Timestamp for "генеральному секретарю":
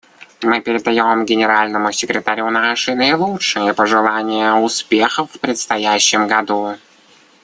1.27-2.49